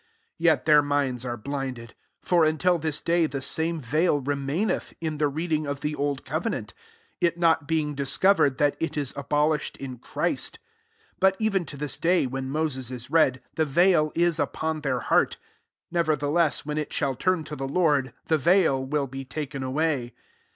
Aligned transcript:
14 0.39 0.43
(Yet 0.43 0.65
thdr 0.65 0.83
minds 0.83 1.25
re 1.25 1.37
blinded: 1.37 1.93
for 2.23 2.43
until 2.43 2.79
this 2.79 2.99
day 2.99 3.27
he 3.27 3.41
same 3.41 3.79
veil 3.79 4.19
remaincth, 4.19 4.93
in 4.99 5.19
he 5.19 5.25
reading 5.25 5.67
of 5.67 5.81
the 5.81 5.93
old 5.93 6.25
covenant; 6.25 6.73
t 7.21 7.31
not 7.35 7.67
being 7.67 7.93
discovered 7.93 8.57
that 8.57 8.75
it 8.79 8.95
B 8.95 9.05
abolished 9.15 9.77
in 9.77 9.99
Christ; 9.99 10.57
15 11.19 11.19
but 11.19 11.37
^en 11.39 11.67
to 11.67 11.77
this 11.77 11.99
day, 11.99 12.25
when 12.25 12.49
Moses 12.49 12.89
B 12.89 13.13
read, 13.13 13.43
the 13.53 13.63
veU 13.65 14.09
is 14.15 14.39
upon 14.39 14.81
their 14.81 15.01
teart: 15.01 15.33
16 15.33 15.39
nevertheless, 15.91 16.65
when 16.65 16.79
it 16.79 16.91
hall 16.97 17.13
turn 17.15 17.43
to 17.43 17.55
the 17.55 17.67
Lord, 17.67 18.11
the 18.25 18.39
veil 18.39 18.83
rill 18.87 19.05
be 19.05 19.23
taken 19.23 19.61
away. 19.61 20.15